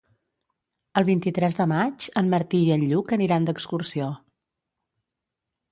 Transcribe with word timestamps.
El 1.01 1.05
vint-i-tres 1.09 1.57
de 1.59 1.67
maig 1.73 2.07
en 2.23 2.33
Martí 2.35 2.63
i 2.71 2.75
en 2.77 2.89
Lluc 2.93 3.15
aniran 3.19 3.47
d'excursió. 3.51 4.13